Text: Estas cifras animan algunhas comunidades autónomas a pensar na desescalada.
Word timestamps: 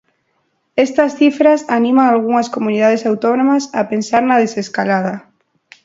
Estas 0.85 1.11
cifras 1.19 1.61
animan 1.77 2.07
algunhas 2.07 2.49
comunidades 2.55 3.05
autónomas 3.11 3.63
a 3.79 3.81
pensar 3.91 4.23
na 4.25 4.41
desescalada. 4.43 5.15